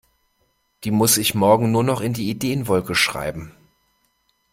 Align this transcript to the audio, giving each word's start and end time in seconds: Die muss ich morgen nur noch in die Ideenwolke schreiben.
Die 0.83 0.89
muss 0.89 1.17
ich 1.17 1.35
morgen 1.35 1.71
nur 1.71 1.83
noch 1.83 2.01
in 2.01 2.11
die 2.13 2.27
Ideenwolke 2.27 2.95
schreiben. 2.95 3.53